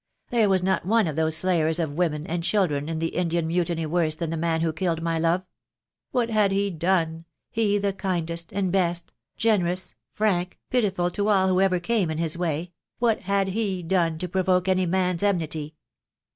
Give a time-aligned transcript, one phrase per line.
[0.31, 3.85] There was not one of those slayers of women and children in the Indian mutiny
[3.85, 5.43] worse than the man who killed my love.
[6.09, 11.61] What had he done— he, the kindest and best— generous, frank, pitiful to all who
[11.61, 15.75] ever came in his way— what had lie done to provoke any man's enmity?